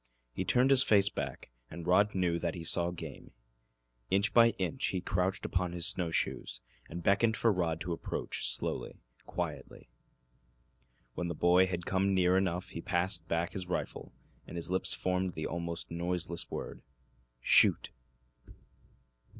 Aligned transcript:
He 0.33 0.43
turned 0.43 0.71
his 0.71 0.81
face 0.81 1.09
back, 1.09 1.51
and 1.69 1.85
Rod 1.85 2.15
knew 2.15 2.39
that 2.39 2.55
he 2.55 2.63
saw 2.63 2.89
game. 2.89 3.33
Inch 4.09 4.33
by 4.33 4.49
inch 4.57 4.87
he 4.87 4.99
crouched 4.99 5.45
upon 5.45 5.73
his 5.73 5.85
snow 5.85 6.09
shoes, 6.09 6.59
and 6.89 7.03
beckoned 7.03 7.37
for 7.37 7.53
Rod 7.53 7.79
to 7.81 7.93
approach, 7.93 8.49
slowly, 8.49 9.03
quietly. 9.27 9.89
When 11.13 11.27
the 11.27 11.35
boy 11.35 11.67
had 11.67 11.85
come 11.85 12.15
near 12.15 12.35
enough 12.35 12.69
he 12.69 12.81
passed 12.81 13.27
back 13.27 13.53
his 13.53 13.67
rifle, 13.67 14.11
and 14.47 14.55
his 14.55 14.71
lips 14.71 14.91
formed 14.91 15.33
the 15.35 15.45
almost 15.45 15.91
noiseless 15.91 16.49
word, 16.49 16.81
"Shoot!" 17.39 17.91